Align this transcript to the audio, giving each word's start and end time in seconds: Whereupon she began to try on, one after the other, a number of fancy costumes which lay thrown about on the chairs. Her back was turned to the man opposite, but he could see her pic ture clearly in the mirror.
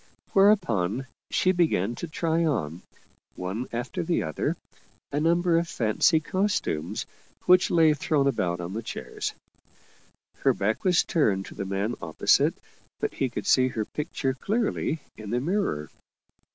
Whereupon 0.33 1.05
she 1.29 1.51
began 1.51 1.93
to 1.97 2.07
try 2.07 2.43
on, 2.43 2.81
one 3.35 3.67
after 3.71 4.01
the 4.01 4.23
other, 4.23 4.57
a 5.11 5.19
number 5.19 5.59
of 5.59 5.67
fancy 5.67 6.19
costumes 6.19 7.05
which 7.45 7.69
lay 7.69 7.93
thrown 7.93 8.25
about 8.25 8.59
on 8.59 8.73
the 8.73 8.81
chairs. 8.81 9.35
Her 10.37 10.55
back 10.55 10.83
was 10.83 11.03
turned 11.03 11.45
to 11.45 11.53
the 11.53 11.65
man 11.65 11.93
opposite, 12.01 12.55
but 12.99 13.13
he 13.13 13.29
could 13.29 13.45
see 13.45 13.67
her 13.67 13.85
pic 13.85 14.11
ture 14.11 14.33
clearly 14.33 15.01
in 15.17 15.29
the 15.29 15.39
mirror. 15.39 15.91